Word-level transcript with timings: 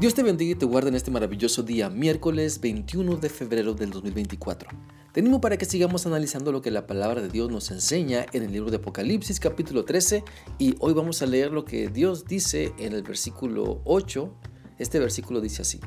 Dios 0.00 0.14
te 0.14 0.22
bendiga 0.22 0.52
y 0.52 0.54
te 0.54 0.64
guarde 0.64 0.90
en 0.90 0.94
este 0.94 1.10
maravilloso 1.10 1.64
día, 1.64 1.90
miércoles 1.90 2.60
21 2.60 3.16
de 3.16 3.28
febrero 3.28 3.74
del 3.74 3.90
2024. 3.90 4.70
Tenemos 5.12 5.40
para 5.40 5.56
que 5.56 5.64
sigamos 5.64 6.06
analizando 6.06 6.52
lo 6.52 6.62
que 6.62 6.70
la 6.70 6.86
palabra 6.86 7.20
de 7.20 7.28
Dios 7.28 7.50
nos 7.50 7.72
enseña 7.72 8.24
en 8.32 8.44
el 8.44 8.52
libro 8.52 8.70
de 8.70 8.76
Apocalipsis 8.76 9.40
capítulo 9.40 9.84
13 9.84 10.22
y 10.56 10.76
hoy 10.78 10.92
vamos 10.92 11.20
a 11.20 11.26
leer 11.26 11.50
lo 11.50 11.64
que 11.64 11.88
Dios 11.88 12.26
dice 12.26 12.72
en 12.78 12.92
el 12.92 13.02
versículo 13.02 13.82
8. 13.86 14.32
Este 14.78 15.00
versículo 15.00 15.40
dice 15.40 15.62
así, 15.62 15.80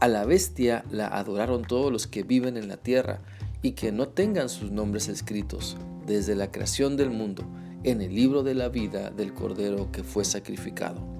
a 0.00 0.08
la 0.08 0.26
bestia 0.26 0.84
la 0.90 1.06
adoraron 1.06 1.62
todos 1.62 1.90
los 1.90 2.06
que 2.06 2.24
viven 2.24 2.58
en 2.58 2.68
la 2.68 2.76
tierra 2.76 3.22
y 3.62 3.70
que 3.70 3.90
no 3.90 4.08
tengan 4.08 4.50
sus 4.50 4.70
nombres 4.70 5.08
escritos 5.08 5.78
desde 6.04 6.34
la 6.34 6.50
creación 6.50 6.98
del 6.98 7.08
mundo 7.08 7.50
en 7.84 8.02
el 8.02 8.14
libro 8.14 8.42
de 8.42 8.52
la 8.52 8.68
vida 8.68 9.10
del 9.10 9.32
Cordero 9.32 9.90
que 9.90 10.04
fue 10.04 10.26
sacrificado. 10.26 11.19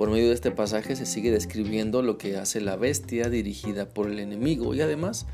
Por 0.00 0.08
medio 0.08 0.28
de 0.28 0.34
este 0.34 0.50
pasaje 0.50 0.96
se 0.96 1.04
sigue 1.04 1.30
describiendo 1.30 2.00
lo 2.00 2.16
que 2.16 2.38
hace 2.38 2.62
la 2.62 2.76
bestia 2.76 3.28
dirigida 3.28 3.86
por 3.90 4.10
el 4.10 4.18
enemigo 4.18 4.74
y 4.74 4.80
además, 4.80 5.26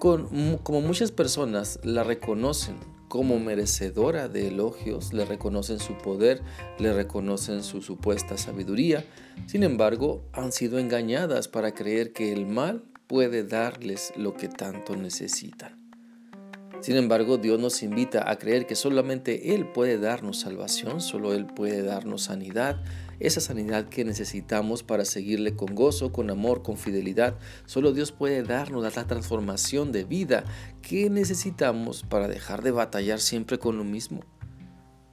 como 0.00 0.80
muchas 0.80 1.12
personas 1.12 1.78
la 1.84 2.02
reconocen 2.02 2.78
como 3.06 3.38
merecedora 3.38 4.26
de 4.26 4.48
elogios, 4.48 5.12
le 5.12 5.24
reconocen 5.24 5.78
su 5.78 5.96
poder, 5.98 6.42
le 6.80 6.92
reconocen 6.92 7.62
su 7.62 7.80
supuesta 7.80 8.36
sabiduría, 8.36 9.04
sin 9.46 9.62
embargo 9.62 10.24
han 10.32 10.50
sido 10.50 10.80
engañadas 10.80 11.46
para 11.46 11.72
creer 11.72 12.12
que 12.12 12.32
el 12.32 12.44
mal 12.44 12.82
puede 13.06 13.44
darles 13.44 14.12
lo 14.16 14.34
que 14.34 14.48
tanto 14.48 14.96
necesitan. 14.96 15.81
Sin 16.82 16.96
embargo, 16.96 17.38
Dios 17.38 17.60
nos 17.60 17.84
invita 17.84 18.28
a 18.28 18.38
creer 18.38 18.66
que 18.66 18.74
solamente 18.74 19.54
Él 19.54 19.68
puede 19.68 19.98
darnos 19.98 20.40
salvación, 20.40 21.00
solo 21.00 21.32
Él 21.32 21.46
puede 21.46 21.84
darnos 21.84 22.24
sanidad, 22.24 22.82
esa 23.20 23.40
sanidad 23.40 23.88
que 23.88 24.04
necesitamos 24.04 24.82
para 24.82 25.04
seguirle 25.04 25.54
con 25.54 25.76
gozo, 25.76 26.10
con 26.10 26.28
amor, 26.28 26.64
con 26.64 26.76
fidelidad. 26.76 27.36
Solo 27.66 27.92
Dios 27.92 28.10
puede 28.10 28.42
darnos 28.42 28.96
la 28.96 29.06
transformación 29.06 29.92
de 29.92 30.02
vida 30.02 30.42
que 30.82 31.08
necesitamos 31.08 32.02
para 32.02 32.26
dejar 32.26 32.62
de 32.62 32.72
batallar 32.72 33.20
siempre 33.20 33.60
con 33.60 33.78
lo 33.78 33.84
mismo. 33.84 34.24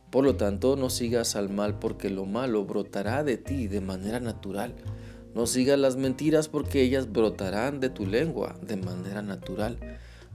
Por 0.09 0.25
lo 0.25 0.37
tanto, 0.37 0.75
no 0.75 0.89
sigas 0.89 1.35
al 1.35 1.49
mal 1.49 1.77
porque 1.77 2.09
lo 2.09 2.25
malo 2.25 2.65
brotará 2.65 3.23
de 3.23 3.37
ti 3.37 3.67
de 3.67 3.81
manera 3.81 4.19
natural. 4.19 4.73
No 5.35 5.45
sigas 5.45 5.77
las 5.77 5.97
mentiras 5.97 6.47
porque 6.47 6.81
ellas 6.81 7.11
brotarán 7.11 7.79
de 7.79 7.91
tu 7.91 8.07
lengua 8.07 8.55
de 8.63 8.75
manera 8.75 9.21
natural. 9.21 9.77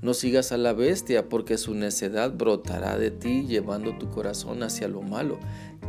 No 0.04 0.12
sigas 0.12 0.52
a 0.52 0.58
la 0.58 0.74
bestia, 0.74 1.30
porque 1.30 1.56
su 1.56 1.72
necedad 1.72 2.30
brotará 2.34 2.98
de 2.98 3.10
ti, 3.10 3.46
llevando 3.46 3.96
tu 3.96 4.10
corazón 4.10 4.62
hacia 4.62 4.86
lo 4.86 5.00
malo, 5.00 5.38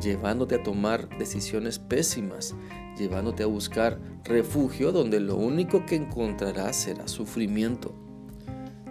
llevándote 0.01 0.55
a 0.55 0.63
tomar 0.63 1.09
decisiones 1.19 1.79
pésimas, 1.79 2.55
llevándote 2.97 3.43
a 3.43 3.47
buscar 3.47 3.99
refugio 4.23 4.93
donde 4.93 5.19
lo 5.19 5.35
único 5.35 5.85
que 5.85 5.95
encontrarás 5.95 6.77
será 6.77 7.09
sufrimiento. 7.09 7.93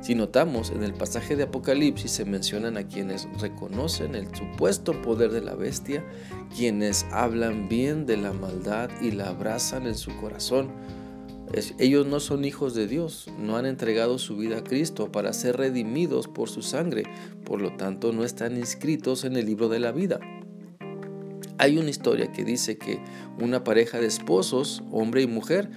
Si 0.02 0.14
notamos, 0.14 0.69
en 0.69 0.83
el 0.83 0.92
pasaje 0.92 1.36
de 1.36 1.45
Apocalipsis 1.45 2.11
se 2.11 2.27
mencionan 2.27 2.77
a 2.77 2.86
quienes 2.86 3.27
reconocen 3.41 4.14
el 4.14 4.27
supuesto 4.36 5.00
poder 5.00 5.30
de 5.30 5.41
la 5.41 5.55
bestia, 5.55 6.05
quienes 6.55 7.06
hablan 7.11 7.70
bien 7.70 8.05
de 8.05 8.19
la 8.19 8.34
maldad 8.34 8.91
y 9.00 9.11
la 9.12 9.30
abrazan 9.30 9.86
en 9.86 9.95
su 9.95 10.14
corazón, 10.19 10.69
ellos 11.78 12.06
no 12.06 12.20
son 12.20 12.44
hijos 12.44 12.74
de 12.74 12.88
Dios, 12.88 13.28
no 13.38 13.56
han 13.56 13.66
entregado 13.66 14.19
su 14.19 14.36
vida 14.36 14.58
a 14.58 14.64
Cristo 14.64 15.12
para 15.12 15.33
ser 15.33 15.56
redimidos 15.56 16.27
por 16.27 16.48
su 16.48 16.62
sangre, 16.62 17.05
por 17.44 17.61
lo 17.61 17.77
tanto 17.77 18.12
no 18.12 18.24
están 18.24 18.56
inscritos 18.56 19.24
en 19.24 19.36
el 19.36 19.46
libro 19.46 19.69
de 19.69 19.78
la 19.78 19.92
vida. 19.92 20.19
Hay 21.58 21.78
una 21.78 21.91
historia 21.91 22.33
que 22.33 22.44
dice 22.44 22.77
que 22.77 23.00
una 23.41 23.62
pareja 23.62 24.00
de 24.00 24.06
esposos, 24.06 24.83
hombre 24.91 25.22
y 25.22 25.27
mujer, 25.28 25.70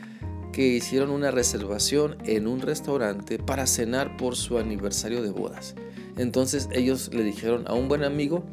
que 0.51 0.67
hicieron 0.67 1.11
una 1.11 1.29
reservación 1.29 2.17
en 2.25 2.47
un 2.47 2.61
restaurante 2.61 3.37
para 3.37 3.67
cenar 3.67 4.17
por 4.17 4.35
su 4.35 4.57
aniversario 4.57 5.21
de 5.21 5.29
bodas. 5.29 5.75
Entonces 6.17 6.67
ellos 6.71 7.13
le 7.13 7.23
dijeron 7.23 7.65
a 7.67 7.75
un 7.75 7.87
buen 7.87 8.03
amigo 8.03 8.43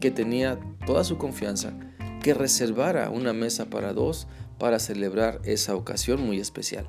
que 0.00 0.10
tenía 0.10 0.58
toda 0.84 1.04
su 1.04 1.16
confianza 1.16 1.72
que 2.24 2.34
reservara 2.34 3.10
una 3.10 3.34
mesa 3.34 3.66
para 3.66 3.92
dos 3.92 4.26
para 4.58 4.78
celebrar 4.78 5.40
esa 5.44 5.74
ocasión 5.74 6.20
muy 6.20 6.40
especial. 6.40 6.86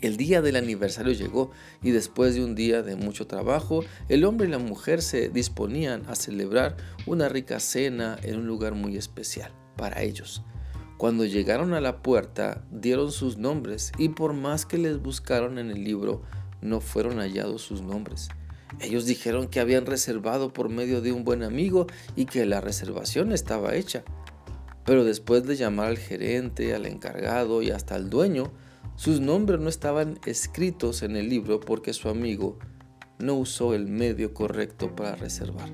El 0.00 0.16
día 0.16 0.40
del 0.40 0.56
aniversario 0.56 1.12
llegó 1.12 1.50
y 1.82 1.90
después 1.90 2.34
de 2.34 2.42
un 2.42 2.54
día 2.54 2.82
de 2.82 2.96
mucho 2.96 3.26
trabajo, 3.26 3.84
el 4.08 4.24
hombre 4.24 4.48
y 4.48 4.50
la 4.50 4.58
mujer 4.58 5.02
se 5.02 5.28
disponían 5.28 6.04
a 6.08 6.14
celebrar 6.14 6.76
una 7.04 7.28
rica 7.28 7.60
cena 7.60 8.18
en 8.22 8.38
un 8.38 8.46
lugar 8.46 8.74
muy 8.74 8.96
especial 8.96 9.52
para 9.76 10.02
ellos. 10.02 10.42
Cuando 10.96 11.24
llegaron 11.24 11.74
a 11.74 11.80
la 11.80 12.02
puerta, 12.02 12.64
dieron 12.70 13.12
sus 13.12 13.36
nombres 13.36 13.92
y 13.98 14.10
por 14.10 14.32
más 14.32 14.64
que 14.64 14.78
les 14.78 15.00
buscaron 15.00 15.58
en 15.58 15.70
el 15.70 15.84
libro, 15.84 16.22
no 16.62 16.80
fueron 16.80 17.18
hallados 17.18 17.62
sus 17.62 17.82
nombres. 17.82 18.28
Ellos 18.80 19.04
dijeron 19.04 19.48
que 19.48 19.60
habían 19.60 19.84
reservado 19.84 20.52
por 20.52 20.68
medio 20.68 21.00
de 21.00 21.12
un 21.12 21.24
buen 21.24 21.42
amigo 21.42 21.86
y 22.16 22.24
que 22.26 22.46
la 22.46 22.60
reservación 22.60 23.32
estaba 23.32 23.74
hecha. 23.74 24.04
Pero 24.84 25.04
después 25.04 25.44
de 25.44 25.56
llamar 25.56 25.88
al 25.88 25.98
gerente, 25.98 26.74
al 26.74 26.86
encargado 26.86 27.62
y 27.62 27.70
hasta 27.70 27.94
al 27.94 28.10
dueño, 28.10 28.52
sus 28.96 29.20
nombres 29.20 29.60
no 29.60 29.68
estaban 29.68 30.18
escritos 30.26 31.02
en 31.02 31.16
el 31.16 31.28
libro 31.28 31.60
porque 31.60 31.92
su 31.92 32.08
amigo 32.08 32.58
no 33.18 33.34
usó 33.34 33.74
el 33.74 33.86
medio 33.86 34.34
correcto 34.34 34.94
para 34.94 35.16
reservar. 35.16 35.70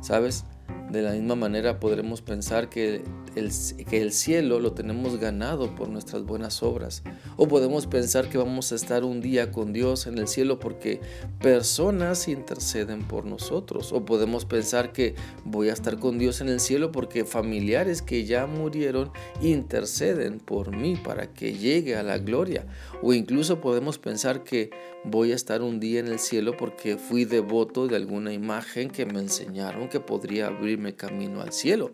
¿Sabes? 0.00 0.44
De 0.90 1.02
la 1.02 1.12
misma 1.12 1.36
manera 1.36 1.78
podremos 1.78 2.20
pensar 2.20 2.68
que 2.68 3.02
el, 3.36 3.52
que 3.88 4.02
el 4.02 4.10
cielo 4.10 4.58
lo 4.58 4.72
tenemos 4.72 5.20
ganado 5.20 5.72
por 5.76 5.88
nuestras 5.88 6.24
buenas 6.24 6.64
obras. 6.64 7.04
O 7.36 7.46
podemos 7.46 7.86
pensar 7.86 8.28
que 8.28 8.38
vamos 8.38 8.72
a 8.72 8.74
estar 8.74 9.04
un 9.04 9.20
día 9.20 9.52
con 9.52 9.72
Dios 9.72 10.08
en 10.08 10.18
el 10.18 10.26
cielo 10.26 10.58
porque 10.58 11.00
personas 11.40 12.26
interceden 12.26 13.06
por 13.06 13.24
nosotros. 13.24 13.92
O 13.92 14.04
podemos 14.04 14.46
pensar 14.46 14.92
que 14.92 15.14
voy 15.44 15.68
a 15.68 15.74
estar 15.74 15.98
con 16.00 16.18
Dios 16.18 16.40
en 16.40 16.48
el 16.48 16.58
cielo 16.58 16.90
porque 16.90 17.24
familiares 17.24 18.02
que 18.02 18.24
ya 18.24 18.46
murieron 18.46 19.12
interceden 19.40 20.38
por 20.40 20.76
mí 20.76 20.96
para 20.96 21.32
que 21.32 21.52
llegue 21.52 21.94
a 21.94 22.02
la 22.02 22.18
gloria. 22.18 22.66
O 23.00 23.12
incluso 23.12 23.60
podemos 23.60 23.98
pensar 23.98 24.42
que 24.42 24.70
voy 25.04 25.32
a 25.32 25.36
estar 25.36 25.62
un 25.62 25.78
día 25.80 26.00
en 26.00 26.08
el 26.08 26.18
cielo 26.18 26.56
porque 26.56 26.96
fui 26.96 27.24
devoto 27.24 27.86
de 27.86 27.96
alguna 27.96 28.32
imagen 28.32 28.90
que 28.90 29.06
me 29.06 29.20
enseñaron 29.20 29.88
que 29.88 30.00
podría 30.00 30.50
camino 30.96 31.40
al 31.40 31.52
cielo. 31.52 31.92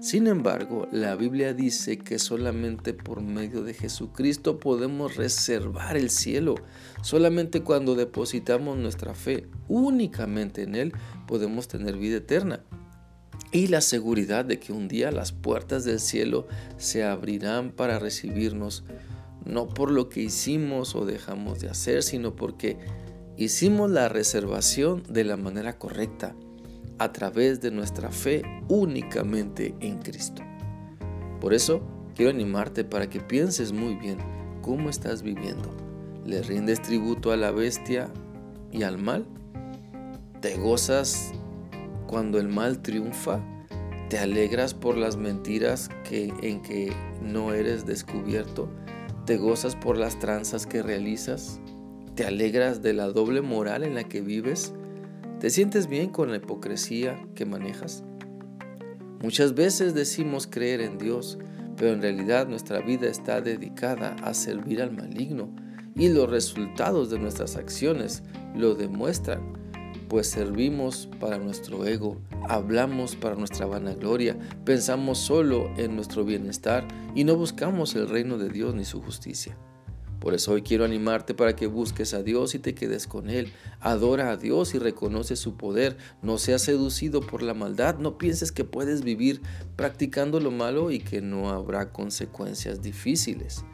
Sin 0.00 0.26
embargo, 0.26 0.88
la 0.90 1.14
Biblia 1.14 1.54
dice 1.54 1.98
que 1.98 2.18
solamente 2.18 2.94
por 2.94 3.22
medio 3.22 3.62
de 3.62 3.74
Jesucristo 3.74 4.58
podemos 4.58 5.16
reservar 5.16 5.96
el 5.96 6.10
cielo. 6.10 6.56
Solamente 7.00 7.62
cuando 7.62 7.94
depositamos 7.94 8.76
nuestra 8.76 9.14
fe 9.14 9.46
únicamente 9.68 10.62
en 10.62 10.74
Él 10.74 10.92
podemos 11.28 11.68
tener 11.68 11.96
vida 11.96 12.16
eterna. 12.16 12.64
Y 13.52 13.68
la 13.68 13.80
seguridad 13.80 14.44
de 14.44 14.58
que 14.58 14.72
un 14.72 14.88
día 14.88 15.12
las 15.12 15.30
puertas 15.30 15.84
del 15.84 16.00
cielo 16.00 16.48
se 16.76 17.04
abrirán 17.04 17.70
para 17.70 18.00
recibirnos, 18.00 18.82
no 19.44 19.68
por 19.68 19.92
lo 19.92 20.08
que 20.08 20.22
hicimos 20.22 20.96
o 20.96 21.06
dejamos 21.06 21.60
de 21.60 21.68
hacer, 21.68 22.02
sino 22.02 22.34
porque 22.34 22.78
hicimos 23.36 23.92
la 23.92 24.08
reservación 24.08 25.04
de 25.08 25.22
la 25.22 25.36
manera 25.36 25.78
correcta 25.78 26.34
a 26.98 27.12
través 27.12 27.60
de 27.60 27.70
nuestra 27.70 28.10
fe 28.10 28.42
únicamente 28.68 29.74
en 29.80 29.98
Cristo. 29.98 30.42
Por 31.40 31.54
eso 31.54 31.82
quiero 32.14 32.30
animarte 32.30 32.84
para 32.84 33.10
que 33.10 33.20
pienses 33.20 33.72
muy 33.72 33.94
bien 33.96 34.18
cómo 34.62 34.88
estás 34.88 35.22
viviendo. 35.22 35.70
¿Le 36.24 36.42
rindes 36.42 36.80
tributo 36.80 37.32
a 37.32 37.36
la 37.36 37.50
bestia 37.50 38.08
y 38.72 38.82
al 38.82 38.98
mal? 38.98 39.26
¿Te 40.40 40.56
gozas 40.56 41.32
cuando 42.06 42.38
el 42.38 42.48
mal 42.48 42.80
triunfa? 42.80 43.40
¿Te 44.08 44.18
alegras 44.18 44.74
por 44.74 44.96
las 44.96 45.16
mentiras 45.16 45.90
en 46.10 46.62
que 46.62 46.92
no 47.22 47.52
eres 47.52 47.84
descubierto? 47.84 48.68
¿Te 49.26 49.36
gozas 49.36 49.74
por 49.74 49.96
las 49.96 50.18
tranzas 50.18 50.66
que 50.66 50.82
realizas? 50.82 51.60
¿Te 52.14 52.24
alegras 52.24 52.82
de 52.82 52.92
la 52.92 53.08
doble 53.08 53.40
moral 53.40 53.82
en 53.82 53.94
la 53.94 54.04
que 54.04 54.20
vives? 54.20 54.72
¿Te 55.44 55.50
sientes 55.50 55.88
bien 55.88 56.08
con 56.08 56.30
la 56.30 56.38
hipocresía 56.38 57.22
que 57.34 57.44
manejas? 57.44 58.02
Muchas 59.20 59.52
veces 59.52 59.92
decimos 59.92 60.46
creer 60.46 60.80
en 60.80 60.96
Dios, 60.96 61.36
pero 61.76 61.92
en 61.92 62.00
realidad 62.00 62.48
nuestra 62.48 62.80
vida 62.80 63.08
está 63.08 63.42
dedicada 63.42 64.16
a 64.22 64.32
servir 64.32 64.80
al 64.80 64.92
maligno 64.92 65.54
y 65.94 66.08
los 66.08 66.30
resultados 66.30 67.10
de 67.10 67.18
nuestras 67.18 67.56
acciones 67.56 68.22
lo 68.56 68.74
demuestran, 68.74 69.52
pues 70.08 70.30
servimos 70.30 71.10
para 71.20 71.36
nuestro 71.36 71.84
ego, 71.84 72.16
hablamos 72.48 73.14
para 73.14 73.34
nuestra 73.34 73.66
vanagloria, 73.66 74.38
pensamos 74.64 75.18
solo 75.18 75.70
en 75.76 75.94
nuestro 75.94 76.24
bienestar 76.24 76.88
y 77.14 77.24
no 77.24 77.36
buscamos 77.36 77.94
el 77.96 78.08
reino 78.08 78.38
de 78.38 78.48
Dios 78.48 78.74
ni 78.74 78.86
su 78.86 79.02
justicia. 79.02 79.58
Por 80.24 80.32
eso 80.32 80.52
hoy 80.52 80.62
quiero 80.62 80.86
animarte 80.86 81.34
para 81.34 81.54
que 81.54 81.66
busques 81.66 82.14
a 82.14 82.22
Dios 82.22 82.54
y 82.54 82.58
te 82.58 82.74
quedes 82.74 83.06
con 83.06 83.28
Él. 83.28 83.52
Adora 83.78 84.30
a 84.30 84.38
Dios 84.38 84.74
y 84.74 84.78
reconoce 84.78 85.36
su 85.36 85.58
poder. 85.58 85.98
No 86.22 86.38
seas 86.38 86.62
seducido 86.62 87.20
por 87.20 87.42
la 87.42 87.52
maldad. 87.52 87.98
No 87.98 88.16
pienses 88.16 88.50
que 88.50 88.64
puedes 88.64 89.04
vivir 89.04 89.42
practicando 89.76 90.40
lo 90.40 90.50
malo 90.50 90.90
y 90.90 91.00
que 91.00 91.20
no 91.20 91.50
habrá 91.50 91.92
consecuencias 91.92 92.80
difíciles. 92.80 93.66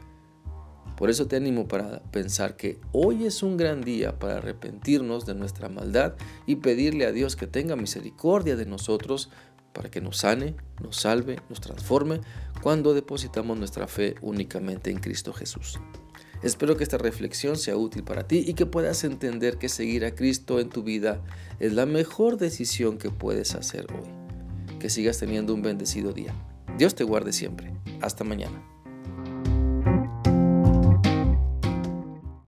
Por 0.97 1.09
eso 1.09 1.25
te 1.25 1.37
animo 1.37 1.69
para 1.69 2.03
pensar 2.11 2.57
que 2.57 2.81
hoy 2.91 3.23
es 3.23 3.43
un 3.43 3.55
gran 3.55 3.79
día 3.79 4.19
para 4.19 4.39
arrepentirnos 4.39 5.25
de 5.25 5.35
nuestra 5.35 5.69
maldad 5.69 6.15
y 6.47 6.57
pedirle 6.57 7.05
a 7.05 7.13
Dios 7.13 7.37
que 7.37 7.47
tenga 7.47 7.77
misericordia 7.77 8.57
de 8.57 8.65
nosotros 8.65 9.29
para 9.71 9.89
que 9.89 10.01
nos 10.01 10.17
sane, 10.17 10.55
nos 10.83 10.97
salve, 10.97 11.39
nos 11.47 11.61
transforme 11.61 12.19
cuando 12.61 12.93
depositamos 12.93 13.57
nuestra 13.57 13.87
fe 13.87 14.15
únicamente 14.21 14.91
en 14.91 14.99
Cristo 14.99 15.31
Jesús. 15.31 15.79
Espero 16.43 16.75
que 16.75 16.83
esta 16.83 16.97
reflexión 16.97 17.55
sea 17.55 17.77
útil 17.77 18.03
para 18.03 18.27
ti 18.27 18.43
y 18.47 18.53
que 18.53 18.65
puedas 18.65 19.03
entender 19.03 19.57
que 19.57 19.69
seguir 19.69 20.05
a 20.05 20.15
Cristo 20.15 20.59
en 20.59 20.69
tu 20.69 20.83
vida 20.83 21.21
es 21.59 21.73
la 21.73 21.85
mejor 21.85 22.37
decisión 22.37 22.97
que 22.97 23.11
puedes 23.11 23.53
hacer 23.53 23.85
hoy. 23.93 24.09
Que 24.79 24.89
sigas 24.89 25.19
teniendo 25.19 25.53
un 25.53 25.61
bendecido 25.61 26.13
día. 26.13 26.33
Dios 26.77 26.95
te 26.95 27.03
guarde 27.03 27.31
siempre. 27.31 27.71
Hasta 28.01 28.23
mañana. 28.23 28.80